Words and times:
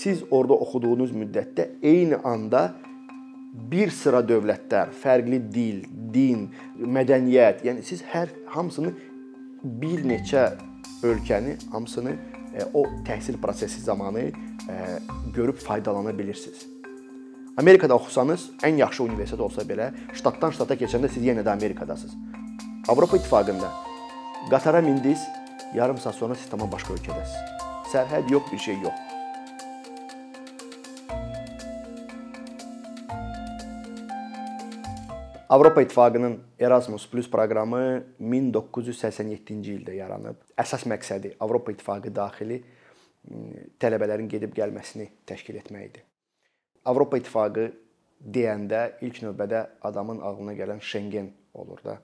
siz 0.00 0.22
orada 0.30 0.56
oxuduğunuz 0.64 1.12
müddətdə 1.12 1.66
eyni 1.82 2.16
anda 2.24 2.70
bir 3.70 3.90
sıra 3.92 4.22
dövlətlər, 4.24 4.94
fərqli 5.02 5.40
dil, 5.52 5.82
din, 6.14 6.46
mədəniyyət, 6.78 7.64
yəni 7.66 7.84
siz 7.84 8.02
hər 8.12 8.30
hamısını 8.54 8.92
bir 9.82 10.04
neçə 10.06 10.46
ölkəni 11.04 11.56
hamısını 11.72 12.14
e, 12.14 12.64
o 12.72 12.86
təhsil 13.06 13.40
prosesi 13.42 13.82
zamanı 13.82 14.20
e, 14.20 14.76
görüb 15.34 15.58
faydalana 15.58 16.16
bilirsiniz. 16.18 16.66
Amerikada 17.58 17.94
oxusanız, 17.98 18.50
ən 18.64 18.80
yaxşı 18.80 19.04
universitet 19.04 19.40
olsa 19.40 19.66
belə, 19.68 19.90
ştatdan 20.16 20.54
ştata 20.56 20.78
keçəndə 20.80 21.10
siz 21.12 21.26
yenə 21.26 21.44
də 21.44 21.52
Amerikadasınız. 21.52 22.16
Avropa 22.88 23.16
İttifaqında 23.16 23.72
qatara 24.50 24.80
mindiniz, 24.80 25.26
yarım 25.74 25.98
saat 25.98 26.14
sonra 26.14 26.34
siz 26.34 26.48
tamam 26.50 26.72
başqa 26.72 26.94
ölkədəsiniz. 26.94 27.56
Sərhəd 27.92 28.30
yox, 28.32 28.52
bir 28.52 28.58
şey 28.58 28.78
yox. 28.86 29.09
Avropa 35.50 35.82
İttifaqının 35.82 36.42
Erasmus 36.60 37.10
Plus 37.10 37.30
proqramı 37.30 38.04
1987-ci 38.22 39.72
ildə 39.80 39.96
yaranıb. 39.96 40.36
Əsas 40.54 40.84
məqsədi 40.86 41.32
Avropa 41.42 41.72
İttifaqı 41.74 42.12
daxili 42.14 42.60
tələbələrin 43.82 44.28
gedib 44.30 44.54
gəlməsini 44.54 45.08
təşkil 45.26 45.58
etmək 45.58 45.88
idi. 45.88 46.04
Avropa 46.86 47.18
İttifaqı 47.18 47.66
deyəndə 48.22 48.84
ilk 49.02 49.18
növbədə 49.26 49.64
adamın 49.90 50.22
ağlına 50.22 50.54
gələn 50.62 50.84
Şengen 50.92 51.32
olur 51.54 51.82
da. 51.82 51.98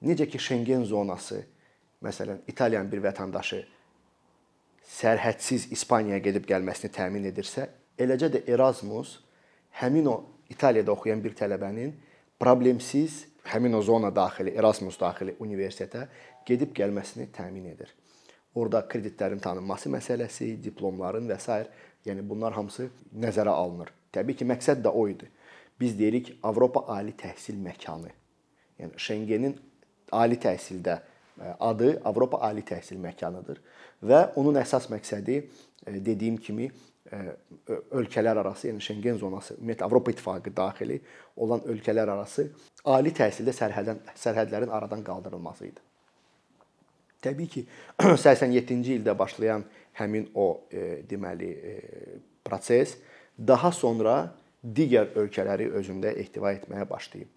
Necə 0.00 0.24
ki 0.24 0.40
Şengen 0.40 0.88
zonası, 0.88 1.44
məsələn, 2.00 2.40
İtaliyanın 2.48 2.92
bir 2.92 3.04
vətəndaşı 3.04 3.62
sərhədsiz 4.96 5.68
İspaniyaya 5.76 6.24
gedib 6.24 6.48
gəlməsini 6.48 6.94
təmin 6.96 7.28
edirsə, 7.34 7.68
eləcə 8.00 8.32
də 8.32 8.46
Erasmus 8.48 9.18
həmin 9.84 10.08
o 10.08 10.22
İtaliyada 10.48 10.96
oxuyan 10.96 11.20
bir 11.24 11.36
tələbənin 11.36 12.07
problemsiz 12.40 13.24
həmin 13.48 13.74
o 13.74 13.82
zona 13.82 14.10
daxili, 14.14 14.54
Erasmus 14.56 14.98
daxili 15.00 15.34
universitetə 15.40 16.06
gedib 16.46 16.74
gəlməsini 16.76 17.28
təmin 17.34 17.70
edir. 17.72 17.90
Orda 18.54 18.82
kreditlərin 18.88 19.40
tanınması 19.42 19.90
məsələsi, 19.92 20.56
diplomların 20.62 21.28
və 21.28 21.38
s. 21.38 21.64
yəni 22.06 22.22
bunlar 22.28 22.54
hamısı 22.56 22.88
nəzərə 23.14 23.52
alınır. 23.52 23.92
Təbii 24.12 24.36
ki, 24.38 24.44
məqsəd 24.48 24.82
də 24.82 24.92
o 24.94 25.08
idi. 25.08 25.28
Biz 25.80 25.98
deyirik 25.98 26.32
Avropa 26.42 26.84
ali 26.94 27.12
təhsil 27.12 27.58
məkanı. 27.62 28.10
Yəni 28.80 28.98
Şengenin 28.98 29.56
ali 30.12 30.38
təhsildə 30.40 30.98
e, 30.98 31.54
adı 31.60 32.00
Avropa 32.04 32.40
ali 32.48 32.62
təhsil 32.66 32.98
məkanıdır 33.02 33.60
və 34.02 34.22
onun 34.40 34.58
əsas 34.62 34.88
məqsədi 34.90 35.38
e, 35.38 35.92
dediyim 35.92 36.36
kimi 36.36 36.70
ölkələr 37.90 38.38
arası, 38.38 38.68
yəni 38.68 38.82
Şengen 38.84 39.18
zonası, 39.20 39.56
ümumiyyətlə 39.58 39.84
Avropa 39.84 40.12
İttifaqı 40.12 40.52
daxili 40.56 41.00
olan 41.36 41.62
ölkələr 41.68 42.10
arası 42.12 42.48
ali 42.84 43.12
təhsildə 43.16 43.54
sərhəddən 43.56 44.02
sərhədlərin 44.16 44.72
aradan 44.72 45.04
qaldırılması 45.04 45.66
idi. 45.66 45.80
Təbii 47.22 47.48
ki, 47.50 47.64
87-ci 47.98 48.98
ildə 49.00 49.16
başlayan 49.18 49.64
həmin 49.98 50.28
o 50.34 50.60
e, 50.70 51.02
deməli 51.10 51.48
e, 51.50 51.74
proses 52.44 52.96
daha 53.38 53.72
sonra 53.72 54.18
digər 54.62 55.10
ölkələri 55.18 55.68
özündə 55.80 56.14
ehtiva 56.20 56.52
etməyə 56.54 56.86
başlayıb. 56.90 57.28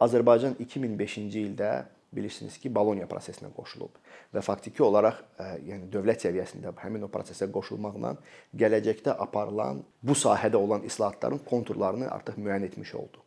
Azərbaycan 0.00 0.54
2005-ci 0.62 1.42
ildə 1.42 1.72
bilirsiniz 2.12 2.56
ki, 2.58 2.70
Boloniya 2.74 3.06
prosesinə 3.10 3.50
qoşulub 3.54 3.98
və 4.34 4.42
faktiki 4.44 4.82
olaraq, 4.82 5.20
e, 5.38 5.48
yəni 5.68 5.88
dövlət 5.92 6.24
səviyyəsində 6.26 6.72
həmin 6.82 7.04
o 7.06 7.10
prosesə 7.12 7.50
qoşulmaqla 7.52 8.14
gələcəkdə 8.58 9.16
aparılan 9.24 9.82
bu 10.02 10.16
sahədə 10.16 10.56
olan 10.56 10.86
islahatların 10.88 11.42
konturlarını 11.48 12.10
artıq 12.10 12.38
müəyyən 12.40 12.68
etmiş 12.70 12.94
oldu. 12.94 13.22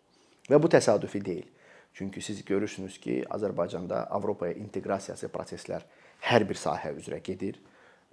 Və 0.50 0.62
bu 0.62 0.70
təsadüfi 0.72 1.24
deyil. 1.26 1.48
Çünki 1.94 2.22
siz 2.22 2.46
görürsünüz 2.46 2.98
ki, 2.98 3.24
Azərbaycanda 3.30 4.06
Avropaya 4.10 4.56
inteqrasiyası 4.56 5.28
proseslər 5.28 5.84
hər 6.32 6.48
bir 6.48 6.56
sahə 6.56 6.94
üzrə 6.96 7.20
gedir. 7.24 7.60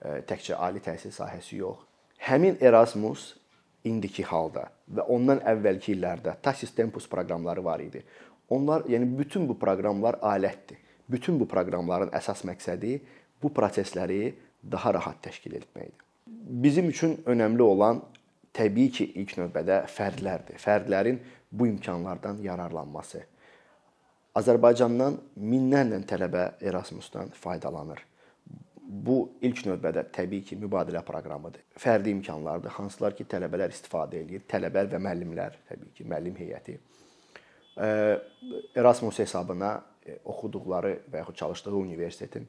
E, 0.03 0.21
təkcə 0.29 0.59
ali 0.59 0.83
təhsil 0.85 1.15
sahəsi 1.15 1.63
yox. 1.63 1.85
Həmin 2.19 2.59
Erasmus 2.61 3.38
indiki 3.85 4.25
halda 4.27 4.69
və 4.95 5.05
ondan 5.13 5.41
əvvəlki 5.47 5.95
illərdə 5.95 6.37
Tasis 6.43 6.75
Tempus 6.75 7.07
proqramları 7.11 7.65
var 7.65 7.83
idi. 7.85 8.03
Onlar, 8.51 8.87
yəni 8.89 9.07
bütün 9.19 9.47
bu 9.49 9.59
proqramlar 9.61 10.19
alətdir. 10.25 10.79
Bütün 11.09 11.39
bu 11.41 11.47
proqramların 11.49 12.13
əsas 12.17 12.45
məqsədi 12.49 12.99
bu 13.43 13.53
prosesləri 13.55 14.35
daha 14.63 14.95
rahat 14.95 15.23
təşkil 15.25 15.57
etməkdir. 15.61 16.05
Bizim 16.65 16.89
üçün 16.89 17.17
önəmli 17.27 17.63
olan 17.63 18.03
təbii 18.57 18.91
ki, 18.93 19.13
ilk 19.21 19.37
növbədə 19.39 19.83
fərdlərdir. 19.93 20.59
Fərdlərin 20.61 21.21
bu 21.53 21.69
imkanlardan 21.69 22.41
yararlanması. 22.45 23.23
Azərbaycandan 24.39 25.17
minlərlə 25.41 26.03
tələbə 26.09 26.51
Erasmusdan 26.61 27.33
faydalanır. 27.35 28.01
Bu 28.89 29.19
ilk 29.45 29.67
növbədə 29.69 30.07
təbii 30.17 30.47
ki, 30.49 30.57
mübadilə 30.57 31.03
proqramıdır. 31.05 31.65
Fərdi 31.77 32.15
imkanlardır, 32.17 32.73
hansılar 32.79 33.17
ki, 33.17 33.27
tələbələr 33.29 33.75
istifadə 33.75 34.23
edir. 34.23 34.47
Tələbə 34.49 34.87
və 34.95 35.01
müəllimlər, 35.05 35.59
təbii 35.69 35.93
ki, 35.97 36.07
müəllim 36.09 36.39
heyəti 36.41 36.79
Erasmus 38.75 39.19
hesabına 39.19 39.83
e, 40.07 40.17
oxuduqları 40.25 40.97
və 41.13 41.23
yaxud 41.23 41.37
çalışdığı 41.37 41.75
universitetin 41.79 42.49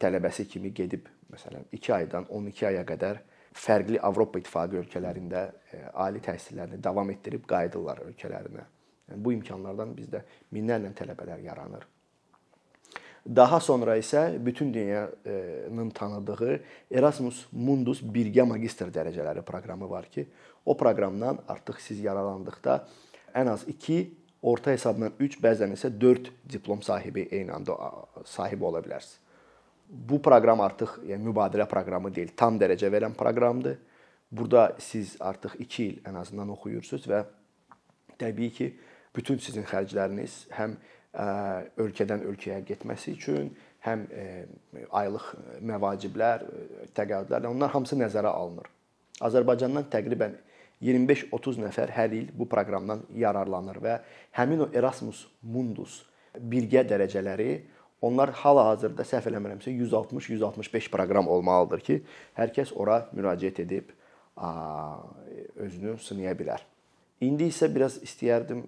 tələbəsi 0.00 0.46
kimi 0.48 0.72
gedib 0.74 1.06
məsələn 1.30 1.68
2 1.72 1.92
aydan 1.94 2.26
12 2.32 2.66
aya 2.70 2.84
qədər 2.88 3.20
fərqli 3.54 4.00
Avropa 4.02 4.40
İttifaqı 4.40 4.80
ölkələrində 4.80 5.42
e, 5.70 5.82
ali 6.02 6.22
təhsillərini 6.24 6.80
davam 6.82 7.10
etdirib 7.12 7.44
qayıdırlar 7.46 8.00
ölkələrinə. 8.08 8.64
Yəni 9.10 9.22
bu 9.22 9.34
imkanlardan 9.36 9.92
bizdə 9.94 10.24
minlərlə 10.56 10.90
tələbələr 10.96 11.44
yaranır. 11.44 11.84
Daha 13.24 13.60
sonra 13.60 13.96
isə 13.96 14.36
bütün 14.46 14.74
dünyanın 14.74 15.90
tanıdığı 15.90 16.58
Erasmus 16.92 17.46
Mundus 17.52 18.02
birgə 18.04 18.44
magistr 18.44 18.90
dərəcələri 18.92 19.40
proqramı 19.48 19.88
var 19.90 20.10
ki, 20.12 20.26
o 20.66 20.76
proqramdan 20.76 21.38
artıq 21.48 21.80
siz 21.80 22.02
yaralandıqda 22.04 22.82
ən 23.34 23.48
az 23.48 23.64
2, 23.68 23.96
orta 24.44 24.76
hesabla 24.76 25.08
3, 25.18 25.38
bəzən 25.40 25.72
isə 25.72 25.88
4 25.88 26.28
diplom 26.52 26.82
sahibi 26.84 27.24
eyni 27.30 27.52
anda 27.52 27.78
sahib 28.28 28.62
ola 28.62 28.84
bilərsiniz. 28.84 29.16
Bu 29.88 30.20
proqram 30.22 30.60
artıq 30.60 30.98
yəni 31.08 31.24
mübadilə 31.24 31.64
proqramı 31.68 32.12
deyil, 32.12 32.36
tam 32.36 32.60
dərəcə 32.60 32.92
verən 32.92 33.16
proqramdır. 33.16 33.78
Burada 34.30 34.74
siz 34.78 35.16
artıq 35.20 35.56
2 35.64 35.84
il 35.84 35.96
ən 36.04 36.20
azından 36.20 36.52
oxuyursunuz 36.52 37.08
və 37.08 37.24
təbii 38.20 38.52
ki, 38.52 38.74
bütün 39.14 39.38
sizin 39.38 39.64
xərcləriniz 39.68 40.44
həm 40.58 40.74
ölkədən 41.14 42.24
ölkəyə 42.30 42.62
getməsi 42.66 43.14
üçün, 43.14 43.52
həm 43.84 44.06
aylıq 44.90 45.28
məvaciblər, 45.62 46.46
təqaüdlər, 46.96 47.46
onlar 47.50 47.70
hamısı 47.74 47.98
nəzərə 48.00 48.32
alınır. 48.32 48.70
Azərbaycandan 49.24 49.86
təqribən 49.92 50.34
25-30 50.82 51.60
nəfər 51.62 51.92
hər 51.94 52.16
il 52.16 52.32
bu 52.34 52.48
proqramdan 52.50 53.04
yararlanır 53.16 53.78
və 53.84 53.94
həmin 54.36 54.66
o 54.66 54.68
Erasmus 54.74 55.24
Mundus 55.42 56.02
birgə 56.34 56.82
dərəcələri 56.88 57.62
onlar 58.04 58.34
hal-hazırda 58.42 59.06
səhv 59.06 59.30
eləmirəmsə 59.30 59.72
160-165 59.72 60.90
proqram 60.92 61.30
olmalıdır 61.30 61.84
ki, 61.86 62.00
hər 62.36 62.52
kəs 62.56 62.74
ora 62.74 63.04
müraciət 63.14 63.62
edib 63.64 63.94
özünü 65.56 65.96
sınaya 66.02 66.34
bilər. 66.36 66.60
İndi 67.24 67.48
isə 67.48 67.68
biraz 67.72 67.96
istəyərdim 68.04 68.64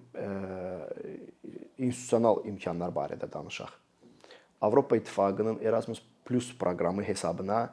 institusional 1.77 2.41
imkanlar 2.49 2.93
barədə 2.95 3.29
danışaq. 3.33 3.69
Avropa 4.61 4.97
İttifaqının 4.97 5.59
Erasmus 5.61 6.01
Plus 6.25 6.49
proqramı 6.59 7.03
hesabına 7.05 7.67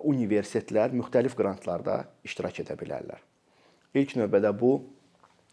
universitetlər 0.00 0.94
müxtəlif 0.96 1.34
qrantlarda 1.36 1.98
iştirak 2.24 2.62
edə 2.62 2.76
bilərlər. 2.78 3.18
İlk 3.94 4.14
növbədə 4.20 4.52
bu 4.56 4.76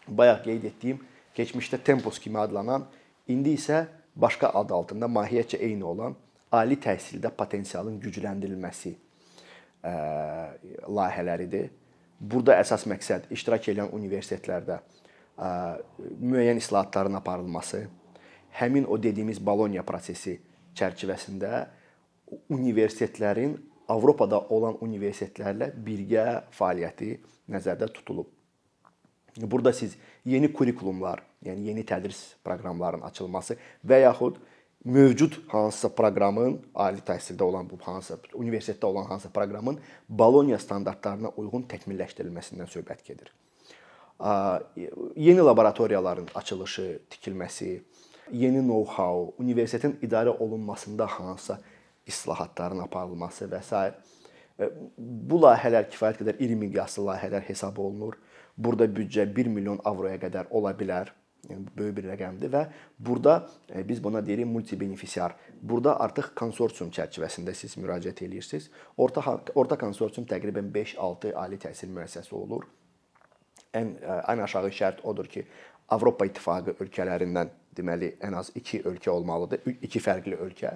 bayaq 0.07 0.45
qeyd 0.45 0.67
etdiyim 0.69 1.01
keçmişdə 1.35 1.81
Tempos 1.83 2.19
kimi 2.19 2.39
adlanan, 2.39 2.85
indi 3.27 3.55
isə 3.57 3.85
başqa 4.15 4.51
ad 4.55 4.71
altında 4.75 5.09
mahiyyətcə 5.11 5.59
eyni 5.65 5.85
olan 5.85 6.15
ali 6.51 6.77
təhsildə 6.81 7.31
potensialın 7.35 7.99
gücləndirilməsi 8.01 8.93
ə, 9.83 9.93
layihələridir. 10.87 11.69
Burada 12.19 12.57
əsas 12.59 12.83
məqsəd 12.91 13.29
iştirak 13.31 13.69
edən 13.71 13.93
universitetlərdə 13.95 14.79
müəyyən 16.19 16.59
islahatların 16.59 17.15
aparılması, 17.21 17.85
həmin 18.59 18.87
o 18.91 18.97
dediyimiz 18.99 19.39
Boloniya 19.39 19.85
prosesi 19.87 20.35
çərçivəsində 20.75 21.67
universitetlərin 22.51 23.55
Avropada 23.89 24.37
olan 24.53 24.75
universitetlərlə 24.85 25.71
birgə 25.85 26.25
fəaliyyəti 26.53 27.15
nəzərdə 27.49 27.87
tutulub. 27.95 28.27
Burada 29.39 29.71
siz 29.73 29.95
yeni 30.25 30.51
kurikulumlar, 30.53 31.23
yəni 31.45 31.71
yeni 31.71 31.85
tədris 31.87 32.35
proqramlarının 32.45 33.07
açılması 33.07 33.55
və 33.87 34.03
yaxud 34.03 34.37
mövcud 34.85 35.33
hansısa 35.47 35.89
proqramın 35.95 36.59
ali 36.75 37.01
təhsildə 37.05 37.43
olan 37.43 37.67
bu 37.69 37.77
hansısa 37.83 38.19
universitetdə 38.33 38.85
olan 38.85 39.05
hansısa 39.05 39.29
proqramın 39.33 39.79
Bologna 40.09 40.59
standartlarına 40.59 41.33
uyğun 41.35 41.65
təkmilləşdirilməsindən 41.71 42.69
söhbət 42.71 43.03
gedir. 43.05 43.33
Yeni 45.15 45.39
laboratoriyaların 45.39 46.27
açılışı, 46.35 46.99
tikilməsi, 47.09 47.81
yeni 48.31 48.59
know-how, 48.59 49.33
universitetin 49.39 49.99
idarə 50.01 50.37
olunmasında 50.37 51.07
hansısa 51.07 51.59
islahatların 52.07 52.79
aparılması 52.79 53.47
və 53.51 53.61
s. 53.63 53.93
bu 54.97 55.39
layihələr 55.39 55.87
kifayət 55.91 56.19
qədər 56.19 56.41
iri 56.43 56.55
miqyaslı 56.55 57.05
layihələr 57.05 57.45
hesab 57.47 57.77
olunur. 57.77 58.17
Burada 58.57 58.85
büdcə 58.85 59.23
1 59.35 59.47
milyon 59.47 59.79
avroya 59.85 60.17
qədər 60.19 60.49
ola 60.49 60.73
bilər. 60.75 61.13
Böyük 61.47 61.95
bir 61.97 62.09
rəqəmdir 62.11 62.51
və 62.51 62.65
burada 62.99 63.49
e, 63.71 63.81
biz 63.87 64.03
buna 64.03 64.19
deyirik 64.25 64.45
multibenefisiar. 64.45 65.35
Burada 65.61 65.95
artıq 66.03 66.33
konsorsium 66.35 66.91
çərçivəsində 66.91 67.53
siz 67.55 67.77
müraciət 67.79 68.25
edirsiniz. 68.25 68.67
Orta 68.97 69.23
orta 69.55 69.77
konsorsium 69.79 70.27
təqribən 70.27 70.67
5-6 70.75 71.33
ali 71.33 71.57
təhsil 71.57 71.93
müəssisəsi 71.95 72.35
olur. 72.35 72.67
Ən 73.73 73.95
e, 74.01 74.17
ən 74.33 74.43
aşağı 74.43 74.73
şərt 74.81 75.01
odur 75.07 75.31
ki, 75.31 75.45
Avropa 75.89 76.27
İttifaqı 76.29 76.75
ölkələrindən 76.83 77.55
deməli 77.77 78.11
ən 78.21 78.35
az 78.37 78.51
2 78.55 78.83
ölkə 78.91 79.09
olmalıdır. 79.09 79.63
2 79.87 80.03
fərqli 80.05 80.37
ölkə. 80.43 80.75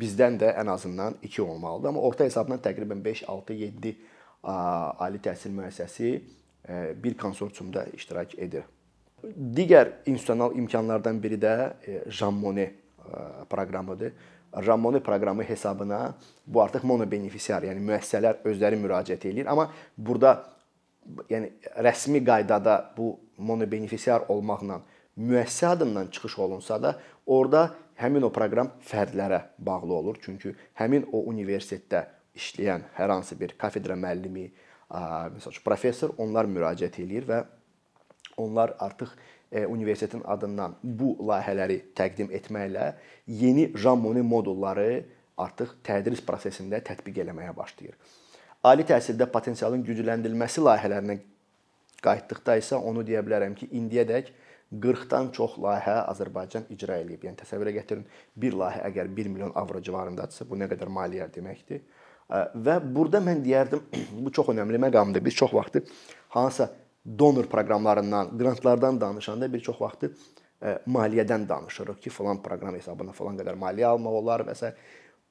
Bizdən 0.00 0.38
də 0.40 0.54
ən 0.62 0.70
azından 0.72 1.18
2 1.22 1.42
olmalıdır. 1.42 1.90
Amma 1.90 2.06
orta 2.06 2.24
hesabla 2.24 2.56
təqribən 2.64 3.04
5, 3.04 3.24
6, 3.28 3.58
7 3.66 3.96
ali 4.46 5.20
təhsil 5.20 5.52
müəssisəsi 5.58 6.14
e, 6.68 6.94
bir 7.02 7.18
konsorsiumda 7.18 7.84
iştirak 7.98 8.38
edir. 8.38 8.64
Digər 9.34 9.92
institusional 10.06 10.54
imkanlardan 10.58 11.18
biri 11.22 11.38
də 11.40 11.52
e, 11.82 12.02
Jean 12.10 12.34
Monnet 12.34 12.72
e, 12.72 13.20
proqramıdır. 13.50 14.12
Jean 14.62 14.80
Monnet 14.80 15.04
proqramı 15.04 15.42
hesabına 15.42 16.14
bu 16.46 16.62
artıq 16.62 16.84
monobenefisiar, 16.86 17.66
yəni 17.68 17.82
müəssisələr 17.82 18.44
özləri 18.46 18.78
müraciət 18.80 19.26
eləyir, 19.28 19.48
amma 19.50 19.70
burada 19.96 20.36
yəni 21.30 21.50
rəsmi 21.84 22.22
qaydada 22.24 22.76
bu 22.96 23.16
monobenefisiar 23.38 24.28
olmaqla 24.28 24.80
müəssisə 25.18 25.66
adından 25.66 26.06
çıxış 26.06 26.38
olunsa 26.38 26.82
da, 26.82 26.96
orada 27.26 27.70
həmin 28.00 28.28
o 28.28 28.32
proqram 28.32 28.70
fərdlərə 28.84 29.42
bağlı 29.58 29.94
olur. 29.94 30.20
Çünki 30.22 30.54
həmin 30.80 31.08
o 31.12 31.24
universitetdə 31.32 32.06
işləyən 32.36 32.88
hər 32.96 33.12
hansı 33.12 33.38
bir 33.40 33.56
kafedra 33.58 33.96
müəllimi, 33.96 34.50
məsələn, 34.90 35.62
professor 35.64 36.12
onlar 36.22 36.46
müraciət 36.46 37.00
eləyir 37.02 37.28
və 37.28 37.44
onlar 38.36 38.74
artıq 38.78 39.14
e, 39.52 39.66
universitetin 39.66 40.22
adından 40.24 40.76
bu 40.82 41.16
layihələri 41.28 41.80
təqdim 41.96 42.32
etməklə 42.34 42.92
yeni 43.26 43.70
Monnet 43.84 44.24
modulları 44.24 45.04
artıq 45.36 45.76
tədris 45.84 46.22
prosesində 46.24 46.80
tətbiq 46.80 47.22
eləməyə 47.24 47.56
başlayır. 47.56 47.94
Ali 48.64 48.82
təhsildə 48.82 49.28
potensialın 49.30 49.84
gücləndirilməsi 49.84 50.64
layihələrinə 50.64 51.18
qayıtdıqda 52.02 52.56
isə 52.60 52.80
onu 52.80 53.04
deyə 53.06 53.22
bilərəm 53.26 53.54
ki, 53.54 53.68
indiyədək 53.72 54.32
40-dan 54.72 55.30
çox 55.36 55.58
layihə 55.62 56.00
Azərbaycan 56.10 56.66
icra 56.74 56.98
eləyib. 57.02 57.22
Yəni 57.28 57.38
təsəvvürə 57.42 57.74
gətirin, 57.76 58.02
bir 58.34 58.56
layihə 58.58 58.82
əgər 58.88 59.12
1 59.14 59.30
milyon 59.34 59.52
avro 59.54 59.80
civarındadırsa, 59.80 60.48
bu 60.48 60.58
nə 60.58 60.68
qədər 60.72 60.90
maliyyə 60.90 61.28
deməkdir. 61.34 61.84
Və 62.66 62.80
burada 62.82 63.20
mən 63.22 63.44
deyərdim, 63.44 63.84
bu 64.24 64.32
çox 64.34 64.50
önəmli 64.54 64.80
məqamdır. 64.88 65.24
Biz 65.24 65.38
çox 65.44 65.54
vaxtı 65.54 65.84
hansısa 66.34 66.70
donor 67.18 67.46
proqramlarından, 67.46 68.38
qrantlardan 68.38 69.00
danışanda 69.00 69.52
bir 69.52 69.60
çox 69.60 69.80
vaxtı 69.80 70.10
ə, 70.10 70.16
e, 70.62 70.78
maliyyədən 70.90 71.48
danışırıq 71.48 72.00
ki, 72.02 72.10
falan 72.10 72.42
proqram 72.42 72.74
hesabına 72.74 73.14
falan 73.14 73.38
qədər 73.38 73.58
maliyyə 73.60 73.92
almaq 73.94 74.18
olar 74.22 74.46
və 74.48 74.56
s. 74.58 74.72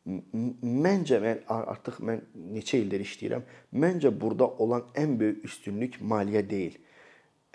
Məncə 0.05 1.17
mən 1.23 1.43
artıq 1.49 1.97
mən 2.05 2.21
neçə 2.53 2.77
ildir 2.83 3.01
işləyirəm. 3.01 3.45
Məncə 3.73 4.13
burada 4.21 4.47
olan 4.61 4.85
ən 4.95 5.17
böyük 5.19 5.45
üstünlük 5.49 5.99
maliyyə 6.01 6.45
deyil, 6.49 6.77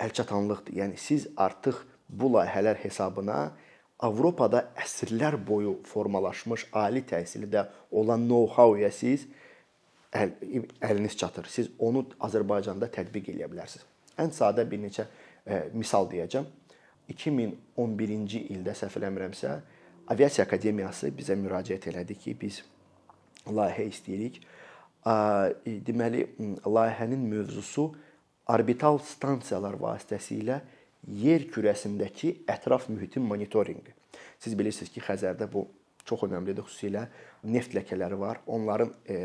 əlçatanlıqdır. 0.02 0.76
Yəni 0.82 0.98
siz 0.98 1.28
artıq 1.36 1.84
bu 2.08 2.34
layihələr 2.34 2.80
hesabına 2.84 3.50
Avropada 4.00 4.62
əsrlər 4.80 5.34
boyu 5.44 5.74
formalaşmış 5.84 6.70
ali 6.72 7.02
təhsildə 7.04 7.66
olan 7.92 8.22
know-how-ya 8.24 8.88
siz 8.96 9.26
əl, 10.16 10.32
əliniz 10.80 11.16
çatır. 11.20 11.50
Siz 11.52 11.68
onu 11.78 12.06
Azərbaycanda 12.24 12.88
tətbiq 12.88 13.28
edə 13.34 13.48
bilərsiniz. 13.52 13.84
Ən 14.20 14.32
sadə 14.36 14.66
bir 14.68 14.82
neçə 14.82 15.06
e, 15.44 15.62
misal 15.74 16.08
deyəcəm. 16.10 16.46
2011-ci 17.10 18.44
ildə 18.54 18.74
səhv 18.78 19.00
eləmirəmsə, 19.00 19.54
Aviasiya 20.10 20.44
Akademiyası 20.46 21.10
bizə 21.14 21.36
müraciət 21.38 21.86
elədi 21.90 22.16
ki, 22.18 22.34
biz 22.38 22.60
layihə 23.46 23.86
istəyirik. 23.90 24.40
Deməli, 25.86 26.24
layihənin 26.66 27.22
mövzusu 27.30 27.86
orbital 28.50 28.98
stansiyalar 29.06 29.78
vasitəsilə 29.80 30.58
yer 31.22 31.46
kürəsindəki 31.54 32.34
ətraf 32.50 32.88
mühitin 32.90 33.24
monitorinqi. 33.24 33.94
Siz 34.42 34.56
bilirsiniz 34.58 34.90
ki, 34.92 35.02
Xəzərdə 35.06 35.46
bu 35.52 35.64
çox 36.08 36.24
önəmlidir. 36.26 36.64
Xüsusilə 36.66 37.06
neft 37.44 37.74
ləkələri 37.74 38.18
var. 38.18 38.40
Onların 38.46 38.92
e, 39.08 39.16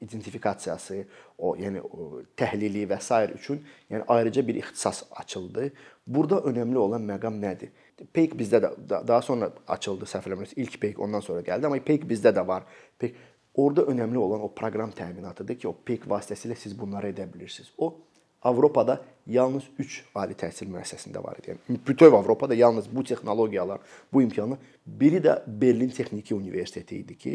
identifikasiyası, 0.00 1.04
o 1.38 1.54
yəni 1.56 1.82
o, 1.82 2.22
təhlili 2.36 2.84
və 2.90 3.00
s. 3.00 3.18
üçün 3.34 3.62
yəni 3.90 4.04
ayrıca 4.08 4.46
bir 4.48 4.60
ixtisas 4.62 5.04
açıldı. 5.10 5.70
Burada 6.06 6.42
önəmli 6.50 6.76
olan 6.76 7.04
məqam 7.08 7.40
nədir? 7.42 7.72
Peyk 8.12 8.34
bizdə 8.38 8.62
də 8.64 8.72
daha 9.08 9.22
sonra 9.22 9.52
açıldı, 9.68 10.08
səhv 10.10 10.30
eləmirəmsə, 10.30 10.56
ilk 10.56 10.80
Peyk 10.80 11.00
ondan 11.00 11.20
sonra 11.20 11.44
gəldi, 11.46 11.66
amma 11.66 11.78
Peyk 11.84 12.08
bizdə 12.10 12.32
də 12.34 12.46
var. 12.46 12.64
Peyk 12.98 13.16
orada 13.54 13.84
önəmli 13.92 14.18
olan 14.18 14.42
o 14.42 14.48
proqram 14.54 14.90
təminatıdır 14.96 15.58
ki, 15.58 15.68
o 15.68 15.76
Peyk 15.84 16.08
vasitəsilə 16.10 16.56
siz 16.58 16.74
bunları 16.78 17.12
edə 17.12 17.28
bilirsiniz. 17.34 17.70
O 17.78 17.94
Avropada 18.44 19.00
yalnız 19.26 19.64
3 19.78 20.04
ali 20.14 20.34
təhsil 20.34 20.66
müəssisəsində 20.66 21.22
var 21.22 21.38
idi. 21.38 21.54
Yəni 21.54 21.78
bütöv 21.86 22.14
Avropada 22.18 22.54
yalnız 22.54 22.88
bu 22.90 23.04
texnologiyalar, 23.04 23.78
bu 24.12 24.22
imkanlar 24.22 24.58
biri 24.86 25.20
də 25.22 25.36
Berlin 25.46 25.90
Texniki 25.94 26.34
Universiteti 26.34 26.96
idi 27.04 27.18
ki, 27.18 27.34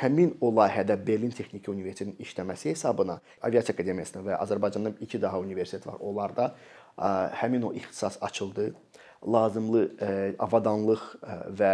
həmin 0.00 0.34
o 0.40 0.50
layihədə 0.52 0.98
Berlin 1.06 1.30
Texniki 1.30 1.70
Universitetinin 1.70 2.20
işləməsi 2.20 2.74
hesabına 2.74 3.20
Aviasiya 3.40 3.74
Akademiyasında 3.74 4.24
və 4.26 4.38
Azərbaycanda 4.44 4.92
2 5.00 5.22
daha 5.22 5.40
universitet 5.40 5.86
var. 5.86 5.96
Onlarda 6.00 6.54
həmin 7.40 7.62
o 7.62 7.72
ixtisas 7.72 8.18
açıldı. 8.20 8.74
Lazımlı 9.24 9.86
avadanlıq 10.38 11.04
və 11.56 11.72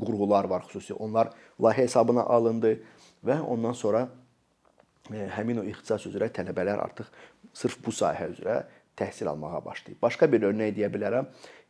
qurğular 0.00 0.48
var 0.50 0.64
xüsusi. 0.66 0.94
Onlar 0.94 1.30
layihə 1.60 1.84
hesabına 1.86 2.24
alındı 2.26 2.80
və 3.22 3.38
ondan 3.46 3.72
sonra 3.72 4.08
həmin 5.08 5.62
o 5.62 5.64
ixtisas 5.68 6.06
üzrə 6.10 6.28
tələbələr 6.34 6.80
artıq 6.82 7.08
sırf 7.56 7.78
bu 7.84 7.94
sahə 7.94 8.28
üzrə 8.32 8.62
təhsil 8.98 9.30
almağa 9.30 9.64
başlayıb. 9.64 10.02
Başqa 10.02 10.28
bir 10.32 10.42
növ 10.42 10.74
deyə 10.76 10.90
bilərəm. 10.92 11.28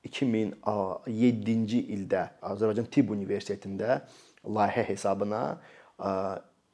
2007-ci 0.09 1.81
ildə 1.95 2.23
Azərbaycan 2.47 2.87
Tibb 2.91 3.11
Universitetində 3.13 4.01
layihə 4.47 4.87
hesabına 4.93 5.43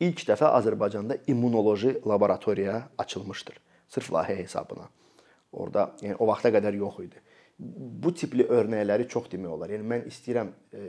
ilk 0.04 0.24
dəfə 0.28 0.50
Azərbaycanda 0.60 1.18
immunoloji 1.32 1.96
laboratoriya 2.06 2.82
açılmışdır. 2.98 3.56
Sırf 3.88 4.10
layihə 4.12 4.42
hesabına. 4.42 4.88
Orda 5.52 5.92
yəni 6.02 6.18
o 6.18 6.28
vaxta 6.28 6.52
qədər 6.54 6.76
yox 6.78 7.00
idi. 7.04 7.22
Bu 8.04 8.10
tipli 8.18 8.44
örnəkləri 8.50 9.06
çox 9.08 9.28
demək 9.32 9.52
olar. 9.56 9.70
Yəni 9.70 9.86
mən 9.86 10.06
istəyirəm 10.10 10.48
e, 10.74 10.86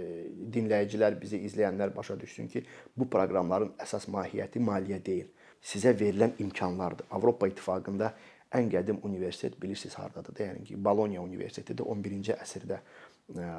dinləyicilər, 0.54 1.14
bizi 1.22 1.38
izləyənlər 1.46 1.94
başa 1.96 2.18
düşsün 2.20 2.50
ki, 2.50 2.64
bu 2.98 3.06
proqramların 3.14 3.76
əsas 3.86 4.10
mahiyyəti 4.12 4.64
maliyyə 4.66 4.98
deyil 5.06 5.30
sizə 5.66 5.96
verilən 5.98 6.36
imkanlardır. 6.40 7.10
Avropa 7.12 7.48
İttifaqında 7.50 8.14
ən 8.56 8.70
qədim 8.72 9.02
universitet 9.04 9.58
bilirsiniz 9.62 9.98
hardadır 10.00 10.36
da? 10.36 10.50
Yəni 10.52 10.64
ki, 10.70 10.78
Bologna 10.86 11.24
Universiteti 11.24 11.76
də 11.78 11.88
11-ci 11.96 12.36
əsrdə 12.36 12.78
e, 12.78 13.50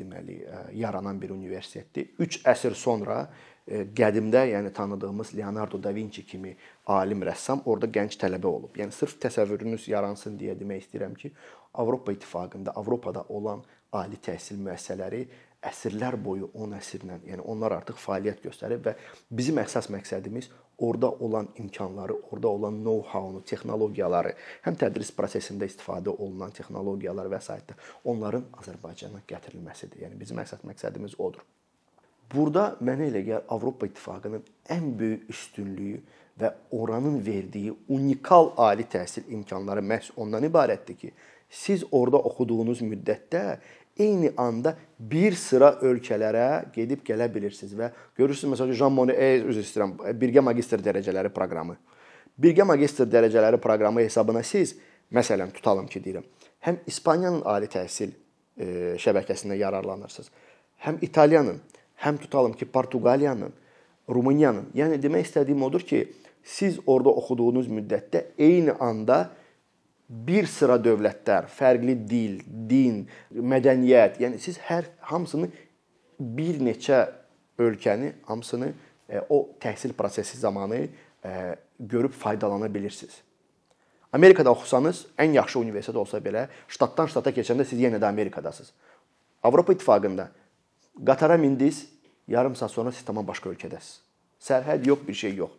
deməli 0.00 0.40
e, 0.42 0.64
yaranan 0.80 1.20
bir 1.22 1.30
universitetdir. 1.30 2.10
3 2.18 2.40
əsr 2.52 2.76
sonra 2.76 3.20
e, 3.66 3.84
qədimdə, 3.96 4.44
yəni 4.52 4.72
tanıdığımız 4.74 5.34
Leonardo 5.38 5.82
da 5.82 5.94
Vinci 5.94 6.26
kimi 6.26 6.56
alim 6.86 7.22
rəssam 7.30 7.62
orada 7.64 7.90
gənc 7.98 8.18
tələbə 8.20 8.50
olub. 8.50 8.76
Yəni 8.76 8.94
sırf 8.94 9.18
təsəvvürünüz 9.22 9.88
yaransın 9.90 10.38
deyə 10.40 10.58
demək 10.58 10.86
istəyirəm 10.86 11.16
ki, 11.18 11.32
Avropa 11.78 12.12
İttifaqında, 12.12 12.74
Avropada 12.76 13.24
olan 13.28 13.62
ali 13.92 14.18
təhsil 14.20 14.58
müəssisələri 14.60 15.26
əsrlər 15.64 16.14
boyu 16.22 16.50
10 16.54 16.74
əsrlə, 16.78 17.18
yəni 17.26 17.44
onlar 17.50 17.74
artıq 17.80 17.98
fəaliyyət 17.98 18.44
göstərib 18.44 18.84
və 18.84 18.94
bizim 19.30 19.58
əsas 19.62 19.88
məqsədimiz 19.90 20.50
orada 20.78 21.10
olan 21.10 21.48
imkanları, 21.56 22.14
orada 22.30 22.48
olan 22.48 22.80
know-how-nu, 22.84 23.42
texnologiyaları, 23.44 24.34
həm 24.66 24.78
tədris 24.78 25.10
prosesində 25.14 25.66
istifadə 25.66 26.14
olunan 26.14 26.54
texnologiyalar 26.54 27.30
və 27.32 27.40
s. 27.40 27.58
onların 28.04 28.44
Azərbaycana 28.62 29.22
gətirilməsidir. 29.28 30.04
Yəni 30.06 30.20
bizim 30.20 30.38
əsas 30.38 30.62
məqsədimiz 30.64 31.18
odur. 31.18 31.42
Burada 32.34 32.76
mənə 32.84 33.08
elə 33.08 33.24
gəlir 33.24 33.48
Avropa 33.48 33.88
İttifaqının 33.88 34.44
ən 34.70 34.92
böyük 34.98 35.30
üstünlüyü 35.32 36.00
və 36.40 36.52
oranın 36.70 37.18
verdiyi 37.26 37.72
unikal 37.88 38.52
ali 38.56 38.84
təhsil 38.84 39.26
imkanları 39.34 39.80
məhz 39.80 40.12
ondan 40.16 40.44
ibarətdir 40.44 40.96
ki, 40.96 41.12
siz 41.50 41.84
orada 41.90 42.20
oxuduğunuz 42.30 42.82
müddətdə 42.84 43.58
eyni 43.98 44.32
anda 44.36 44.74
bir 44.98 45.36
sıra 45.38 45.72
ölkələrə 45.82 46.72
gedib 46.74 47.04
gələ 47.06 47.28
bilirsiniz 47.34 47.74
və 47.78 47.90
görürsüz 48.18 48.50
məsələn 48.50 48.76
Jean 48.78 48.94
Monnet 48.94 49.46
üzr 49.48 49.62
istəyirəm, 49.62 49.94
birgə 50.20 50.42
magistr 50.44 50.82
dərəcələri 50.84 51.32
proqramı. 51.34 51.76
Birgə 52.38 52.66
magistr 52.66 53.08
dərəcələri 53.10 53.58
proqramı 53.62 54.04
hesabına 54.06 54.42
siz 54.42 54.76
məsələn 55.14 55.50
tutalım 55.54 55.86
ki, 55.90 56.02
deyirəm, 56.04 56.26
həm 56.66 56.78
İspaniyanın 56.86 57.42
ali 57.48 57.66
təhsil 57.70 58.12
e, 58.56 58.96
şəbəkəsində 59.02 59.58
yararlanırsınız, 59.58 60.30
həm 60.86 61.00
İtaliyanın, 61.02 61.58
həm 62.04 62.20
tutalım 62.22 62.52
ki, 62.52 62.70
Portuqaliyanın, 62.72 63.52
Rumıniyanın. 64.08 64.70
Yəni 64.74 64.96
demək 65.02 65.26
istədiyim 65.26 65.62
odur 65.66 65.82
ki, 65.84 66.06
siz 66.44 66.78
orada 66.86 67.12
oxuduğunuz 67.20 67.66
müddətdə 67.68 68.22
eyni 68.38 68.72
anda 68.80 69.28
bir 70.08 70.46
sıra 70.48 70.78
dövlətlər, 70.80 71.48
fərqli 71.52 71.94
dil, 72.08 72.40
din, 72.68 73.02
mədəniyyət, 73.30 74.18
yəni 74.22 74.40
siz 74.40 74.56
hər 74.68 74.88
hamısını 75.10 75.50
bir 76.18 76.60
neçə 76.64 77.04
ölkəni 77.60 78.14
hamısını 78.26 78.72
e, 79.08 79.20
o 79.28 79.44
təhsil 79.60 79.92
prosesi 79.92 80.38
zamanı 80.38 80.86
e, 81.24 81.56
görüb 81.80 82.12
faydalana 82.12 82.74
bilirsiniz. 82.74 83.20
Amerikada 84.12 84.50
oxusanız, 84.50 85.06
ən 85.18 85.36
yaxşı 85.36 85.58
universitet 85.60 85.96
olsa 85.96 86.18
belə, 86.24 86.46
ştatdan 86.68 87.10
ştata 87.12 87.34
keçəndə 87.36 87.66
siz 87.68 87.80
yenə 87.80 88.00
də 88.00 88.08
Amerikadasınız. 88.08 88.72
Avropa 89.42 89.72
İttifaqında 89.72 90.30
qatara 91.06 91.36
mindiniz, 91.36 91.84
yarım 92.28 92.56
saat 92.56 92.70
sonra 92.70 92.92
siz 92.92 93.04
tamam 93.04 93.26
başqa 93.28 93.50
ölkədəsiniz. 93.50 94.00
Sərhəd 94.40 94.86
yox, 94.88 95.04
bir 95.08 95.14
şey 95.14 95.34
yox. 95.34 95.50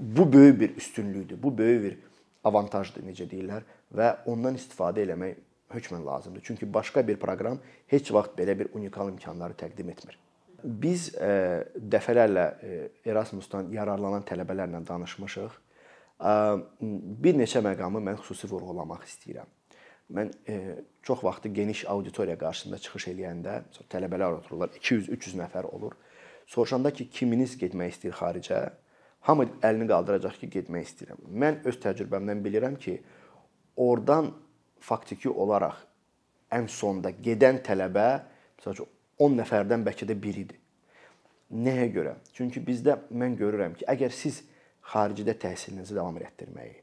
Bu 0.00 0.32
böyük 0.32 0.60
bir 0.60 0.76
üstünlükdür. 0.76 1.42
Bu 1.42 1.58
böyük 1.58 1.84
bir 1.84 1.98
avantajdır, 2.46 3.04
necə 3.06 3.26
deyirlər 3.30 3.66
və 3.96 4.12
ondan 4.30 4.58
istifadə 4.58 5.02
eləmək 5.04 5.42
hökmən 5.72 6.06
lazımdır. 6.06 6.42
Çünki 6.46 6.68
başqa 6.74 7.06
bir 7.08 7.18
proqram 7.20 7.58
heç 7.90 8.12
vaxt 8.12 8.38
belə 8.38 8.58
bir 8.58 8.70
unikal 8.74 9.10
imkanları 9.10 9.58
təqdim 9.58 9.90
etmir. 9.90 10.18
Biz 10.64 11.10
ə, 11.14 11.26
e, 11.26 11.82
dəfələrlə 11.94 12.46
e, 12.62 12.78
Erasmusdan 13.10 13.70
yararlanan 13.74 14.24
tələbələrlə 14.26 14.80
danışmışıq. 14.88 15.58
Ə, 16.16 16.32
bir 17.26 17.36
neçə 17.36 17.60
məqamı 17.66 18.00
mən 18.02 18.18
xüsusi 18.22 18.48
vurğulamaq 18.50 19.04
istəyirəm. 19.10 19.52
Mən 20.16 20.30
e, 20.48 20.56
çox 21.02 21.24
vaxtı 21.24 21.48
geniş 21.48 21.84
auditoriya 21.90 22.38
qarşısında 22.38 22.78
çıxış 22.78 23.08
eləyəndə, 23.12 23.60
tələbələr 23.90 24.38
otururlar, 24.38 24.70
200-300 24.78 25.38
nəfər 25.42 25.66
olur. 25.66 25.96
Soruşanda 26.46 26.92
ki, 26.94 27.08
kiminiz 27.10 27.56
getmək 27.58 27.96
istəyir 27.96 28.14
xaricə? 28.14 28.60
Hamı 29.26 29.48
əlini 29.66 29.88
qaldıracaq 29.90 30.36
ki, 30.38 30.48
getmək 30.54 30.84
istəyirəm. 30.86 31.24
Mən 31.26 31.62
öz 31.66 31.78
təcrübəmdən 31.82 32.42
bilirəm 32.44 32.76
ki, 32.78 33.00
oradan 33.82 34.30
faktiki 34.78 35.28
olaraq 35.30 35.80
ən 36.54 36.68
sonda 36.70 37.10
gedən 37.10 37.58
tələbə 37.66 38.06
məsələn 38.60 38.86
10 39.26 39.38
nəfərdən 39.40 39.82
bəlkə 39.86 40.06
də 40.06 40.14
biridir. 40.22 40.60
Nəyə 41.50 41.86
görə? 41.94 42.12
Çünki 42.36 42.62
bizdə 42.62 43.00
mən 43.10 43.34
görürəm 43.38 43.74
ki, 43.78 43.86
əgər 43.90 44.14
siz 44.14 44.42
xaricdə 44.92 45.34
təhsilinizi 45.42 45.96
davam 45.96 46.18
etdirməyi, 46.22 46.76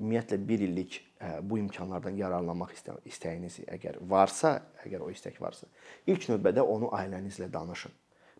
ümumiyyətlə 0.00 0.38
1 0.48 0.64
illik 0.68 0.96
bu 1.44 1.58
imkanlardan 1.60 2.16
yararlanmaq 2.16 2.72
istəyiniz 3.08 3.58
əgər 3.76 3.98
varsa, 4.08 4.54
əgər 4.86 5.04
o 5.04 5.10
istək 5.12 5.36
varsa, 5.40 5.68
ilk 6.08 6.30
növbədə 6.32 6.64
onu 6.64 6.88
ailənizlə 6.96 7.50
danışın. 7.52 7.92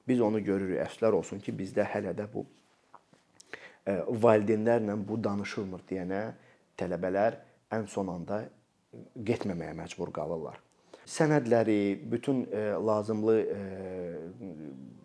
Biz 0.09 0.25
onu 0.25 0.41
görürük, 0.45 0.79
əfslər 0.87 1.13
olsun 1.19 1.45
ki, 1.45 1.53
bizdə 1.53 1.85
hələ 1.85 2.17
də 2.17 2.25
bu 2.33 2.47
valideynlərlə 3.87 4.97
bu 5.09 5.19
danışılmır 5.25 5.85
deyənə 5.89 6.23
tələbələr 6.79 7.39
ən 7.75 7.87
son 7.89 8.11
anda 8.13 8.43
getməməyə 9.17 9.75
məcbur 9.79 10.13
qalırlar. 10.15 10.59
Sənədləri, 11.11 11.99
bütün 12.11 12.45
lazımlı 12.87 13.37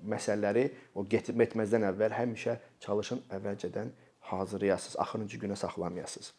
məsələləri 0.06 0.66
o 0.94 1.06
getib 1.10 1.42
etməzdən 1.46 1.88
əvvəl 1.90 2.14
həmişə 2.14 2.58
çalışın 2.86 3.24
əvvəlcədən 3.38 3.94
hazırlayasınız, 4.30 4.98
axırıncı 5.02 5.40
günə 5.42 5.58
saxlamayasınız. 5.58 6.34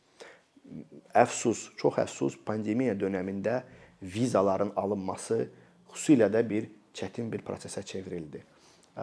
Əfsus, 1.14 1.70
çox 1.78 1.98
əfsus 2.02 2.38
pandemiya 2.46 2.94
dövründə 2.98 3.60
vizaların 4.02 4.72
alınması 4.76 5.46
xüsusilə 5.92 6.28
də 6.30 6.42
bir 6.48 6.68
çətin 6.94 7.30
bir 7.32 7.42
prosesə 7.46 7.84
çevrildi 7.86 8.42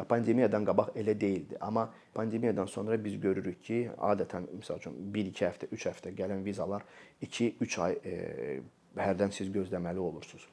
pandemiyadan 0.09 0.65
qabaq 0.65 0.95
elə 0.97 1.13
deyildi. 1.19 1.57
Amma 1.61 1.93
pandemiyadan 2.13 2.65
sonra 2.65 2.97
biz 3.03 3.19
görürük 3.21 3.61
ki, 3.63 3.79
adətən 3.97 4.47
məsəl 4.57 4.81
üçün 4.81 4.95
1-2 5.13 5.45
həftə, 5.45 5.69
3 5.71 5.85
həftə 5.91 6.13
gələn 6.17 6.41
vizalar 6.45 6.85
2-3 7.21 7.77
ay 7.85 7.97
e, 8.03 8.15
hərdən 8.97 9.33
siz 9.33 9.51
gözləməli 9.53 10.01
olursunuz. 10.01 10.47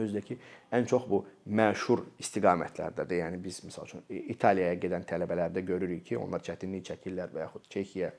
Özdəki 0.00 0.36
ən 0.76 0.88
çox 0.88 1.04
bu 1.08 1.22
məşhur 1.60 2.04
istiqamətlərdədir. 2.20 3.20
Yəni 3.22 3.42
biz 3.44 3.60
məsəl 3.64 3.88
üçün 3.88 4.06
İtaliyaya 4.08 4.80
gedən 4.80 5.04
tələbələrdə 5.08 5.64
görürük 5.64 6.04
ki, 6.08 6.18
onlar 6.20 6.44
çətinlik 6.44 6.88
çəkirlər 6.88 7.32
və 7.36 7.44
yaxud 7.44 7.68
Çexiya 7.72 8.10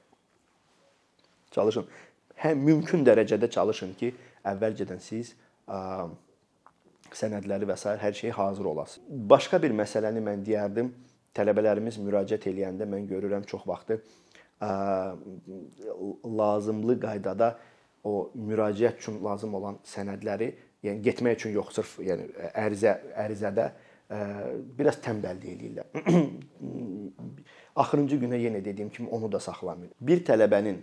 çalışın. 1.57 1.89
Həm 2.37 2.63
mümkün 2.69 3.05
dərəcədə 3.05 3.49
çalışın 3.49 3.93
ki, 3.97 4.13
əvvəlcədən 4.45 5.01
siz 5.01 5.33
ə, 5.65 6.05
sənədləri 7.15 7.67
və 7.69 7.77
s. 7.77 7.95
hər 8.01 8.13
şey 8.13 8.33
hazır 8.35 8.65
olasın. 8.73 9.03
Başqa 9.29 9.61
bir 9.61 9.75
məsələni 9.75 10.23
mən 10.23 10.45
deyərdim. 10.47 10.93
Tələbələrimiz 11.37 11.99
müraciət 12.01 12.47
eləyəndə 12.49 12.87
mən 12.89 13.05
görürəm 13.09 13.43
çox 13.45 13.67
vaxtı 13.67 13.99
ə, 14.61 14.69
lazımlı 16.25 16.99
qaydada 16.99 17.57
o 18.03 18.31
müraciət 18.35 19.01
üçün 19.01 19.19
lazım 19.23 19.53
olan 19.59 19.77
sənədləri, 19.85 20.51
yəni 20.85 21.03
getmək 21.05 21.39
üçün 21.41 21.55
yox, 21.57 21.73
sırf 21.77 21.97
yəni 22.05 22.27
ərizə 22.53 22.95
ərizədə 23.25 23.67
ə, 23.67 24.19
biraz 24.79 24.99
tənbəllik 25.03 25.49
eləyirlər. 25.55 25.87
Axırıncı 27.81 28.17
günə 28.23 28.39
yenə 28.41 28.63
dediyim 28.65 28.89
kimi 28.89 29.09
onu 29.13 29.31
da 29.31 29.39
saxlamayın. 29.39 29.93
Bir 30.01 30.23
tələbənin 30.25 30.79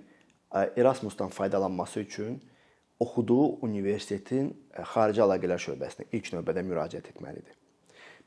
Erasmusdan 0.55 1.29
faydalanması 1.35 2.01
üçün 2.01 2.43
oxuduğu 3.01 3.65
universitetin 3.67 4.51
e, 4.73 4.83
xarici 4.83 5.23
əlaqələr 5.25 5.61
şöbəsinə 5.61 6.09
ilk 6.13 6.31
növbədə 6.37 6.65
müraciət 6.67 7.11
etməlidir. 7.15 7.57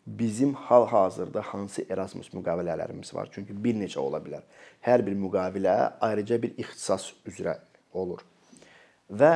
Bizim 0.08 0.54
hal-hazırda 0.54 1.42
hansı 1.42 1.84
Erasmus 1.90 2.30
müqavilələrimiz 2.34 3.14
var? 3.16 3.30
Çünki 3.32 3.56
bir 3.64 3.76
neçə 3.76 4.00
ola 4.00 4.22
bilər. 4.24 4.46
Hər 4.82 5.04
bir 5.06 5.16
müqavilə 5.20 5.74
ayrıca 6.02 6.38
bir 6.44 6.54
ixtisas 6.56 7.10
üzrə 7.28 7.58
olur. 7.94 8.22
Və 9.12 9.34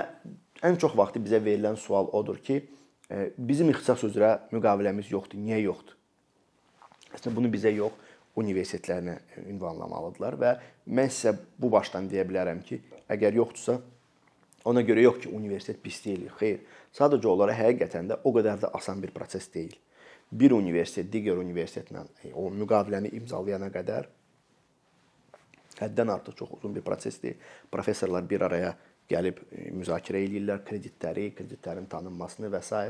ən 0.63 0.79
çox 0.79 0.95
vaxtı 0.95 1.19
bizə 1.23 1.41
verilən 1.43 1.75
sual 1.75 2.07
odur 2.15 2.39
ki, 2.39 2.61
e, 3.11 3.31
bizim 3.38 3.71
ixtisas 3.73 4.03
üzrə 4.07 4.38
müqaviləmiz 4.55 5.11
yoxdur. 5.11 5.39
Niyə 5.43 5.59
yoxdur? 5.65 5.97
Əslində 7.11 7.35
bunu 7.35 7.51
bizə 7.51 7.73
yox, 7.75 7.95
universitetlərinə 8.39 9.17
ünvanlamalıdırlar 9.51 10.38
və 10.39 10.51
mən 10.88 11.09
sizə 11.11 11.33
bu 11.59 11.67
başdan 11.73 12.07
deyə 12.11 12.23
bilərəm 12.29 12.61
ki, 12.63 12.79
əgər 13.11 13.35
yoxdursa, 13.41 13.81
Ona 14.69 14.83
görə 14.85 15.05
yox 15.07 15.23
ki, 15.23 15.31
universitet 15.33 15.79
pis 15.81 15.97
deyil. 16.05 16.27
Xeyr. 16.37 16.61
Sadəcə 16.93 17.29
olaraq 17.31 17.57
həqiqətən 17.57 18.11
də 18.11 18.19
o 18.23 18.33
qədər 18.35 18.61
də 18.61 18.71
asan 18.77 19.01
bir 19.01 19.13
proses 19.15 19.47
deyil. 19.53 19.73
Bir 20.31 20.53
universitet 20.55 21.09
digər 21.11 21.39
universitetlə 21.41 22.05
e, 22.23 22.31
o 22.33 22.47
müqaviləni 22.53 23.11
imzalayana 23.17 23.71
qədər 23.73 24.07
həddən 25.81 26.13
artıq 26.13 26.37
çox 26.37 26.55
uzun 26.59 26.75
bir 26.75 26.85
prosesdir. 26.85 27.35
Professorlar 27.71 28.27
bir 28.29 28.45
araya 28.47 28.75
gəlib 29.09 29.41
e, 29.49 29.69
müzakirə 29.75 30.21
eləyirlər 30.27 30.63
kreditləri, 30.67 31.31
kreditlərin 31.35 31.89
tanınmasını 31.91 32.51
və 32.53 32.61
s. 32.63 32.83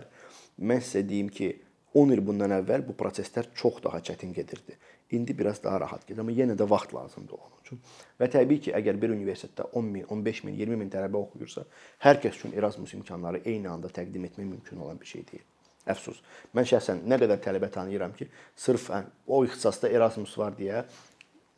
Mən 0.60 0.84
sizə 0.84 1.06
deyim 1.08 1.32
ki, 1.34 1.54
10 1.94 2.14
il 2.16 2.22
bundan 2.24 2.54
əvvəl 2.56 2.86
bu 2.88 2.96
proseslər 2.98 3.50
çox 3.56 3.82
daha 3.84 4.00
çətin 4.00 4.34
gedirdi. 4.34 4.78
İndi 5.12 5.38
biraz 5.38 5.64
daha 5.64 5.80
rahat 5.80 6.06
gedir, 6.08 6.22
amma 6.24 6.32
yenə 6.32 6.56
də 6.56 6.68
vaxt 6.70 6.94
lazımdır 6.96 7.36
onun 7.36 7.64
üçün. 7.66 7.82
Və 8.20 8.30
təbii 8.32 8.62
ki, 8.64 8.74
əgər 8.78 9.00
bir 9.02 9.12
universitetdə 9.12 9.66
10 9.76 9.90
min, 9.96 10.06
15 10.08 10.44
min, 10.48 10.56
20 10.56 10.80
min 10.80 10.92
tələbə 10.94 11.20
oxuyursa, 11.20 11.66
hər 12.06 12.22
kəs 12.24 12.40
üçün 12.40 12.56
Erasmus 12.56 12.94
imkanları 12.96 13.44
eyni 13.44 13.68
anda 13.68 13.92
təqdim 13.92 14.30
etmək 14.30 14.48
mümkün 14.54 14.80
olan 14.86 15.00
bir 15.02 15.12
şey 15.12 15.26
deyil. 15.32 15.44
Əfsus. 15.92 16.22
Mən 16.56 16.68
şəxsən 16.70 17.04
nə 17.10 17.18
qədər 17.20 17.42
tələbə 17.44 17.72
tanıyıram 17.74 18.14
ki, 18.16 18.30
sırf 18.56 18.88
o 19.28 19.44
ixtisasda 19.44 19.90
Erasmus 19.90 20.38
var 20.38 20.56
deyə 20.56 20.86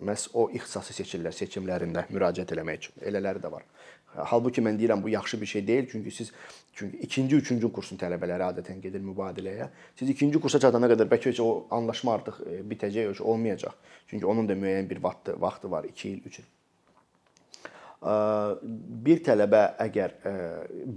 məhz 0.04 0.30
o 0.34 0.48
ixtisası 0.50 0.96
seçirlər 0.98 1.36
seçimlərində 1.36 2.08
müraciət 2.10 2.56
eləmək 2.56 2.80
üçün. 2.82 2.96
Elələri 3.10 3.44
də 3.44 3.52
var. 3.52 3.66
Halbuki 4.15 4.62
mən 4.62 4.77
deyirəm 4.79 5.03
bu 5.03 5.10
yaxşı 5.10 5.41
bir 5.41 5.46
şey 5.46 5.67
deyil, 5.67 5.88
çünki 5.91 6.12
siz 6.12 6.32
çünki 6.74 6.98
ikinci, 6.98 7.36
üçüncü 7.36 7.72
kursun 7.74 7.98
tələbələri 8.01 8.46
adətən 8.50 8.82
gedir 8.82 9.01
mübadiləyə. 9.01 9.70
Siz 10.00 10.10
ikinci 10.10 10.41
kursa 10.41 10.60
çatana 10.60 10.89
qədər 10.91 11.10
bəlkə 11.10 11.34
heç 11.34 11.39
o 11.43 11.67
anlaşma 11.72 12.17
artıq 12.20 12.41
e, 12.46 12.60
bitəcək, 12.74 13.10
heç 13.13 13.22
olmayacaq. 13.22 13.77
Çünki 14.08 14.25
onun 14.25 14.50
da 14.50 14.58
müəyyən 14.58 14.89
bir 14.89 15.03
vaxtı 15.03 15.39
vaxtı 15.41 15.72
var, 15.72 15.84
2 15.89 16.10
il, 16.10 16.22
3 16.25 16.39
il. 16.39 16.51
Bir 19.08 19.24
tələbə 19.24 19.63
əgər 19.79 20.15
e, 20.27 20.32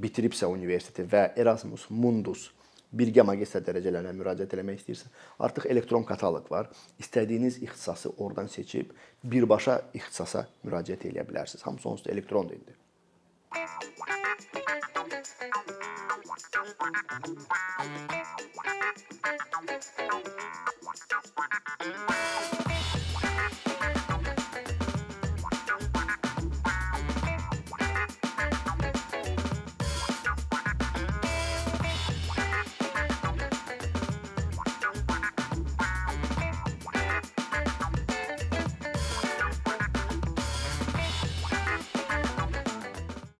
bitiribsə 0.02 0.49
universiteti 0.50 1.06
və 1.12 1.28
Erasmus 1.38 1.87
Mundus 1.90 2.49
birgə 2.96 3.25
magistr 3.26 3.62
dərəcələrinə 3.66 4.14
müraciət 4.16 4.54
etmək 4.56 4.80
istəyirsə, 4.80 5.11
artıq 5.42 5.68
elektron 5.70 6.06
kataloq 6.06 6.49
var. 6.50 6.70
İstədiyiniz 7.02 7.61
ixtisası 7.62 8.14
oradan 8.16 8.50
seçib 8.50 8.92
birbaşa 9.25 9.80
ixtisasa 9.94 10.46
müraciət 10.64 11.08
edə 11.11 11.26
bilərsiniz. 11.28 11.64
Hamısı 11.66 11.88
onsuz 11.88 12.06
da 12.06 12.12
elektrondur 12.12 12.56
indi. 12.56 12.76
Thank 13.55 13.71
you. 17.29 17.75